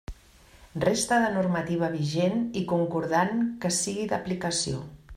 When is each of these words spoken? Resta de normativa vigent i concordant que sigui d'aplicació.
Resta 0.83 1.19
de 1.25 1.27
normativa 1.35 1.91
vigent 1.97 2.41
i 2.63 2.65
concordant 2.75 3.47
que 3.67 3.75
sigui 3.81 4.11
d'aplicació. 4.15 4.85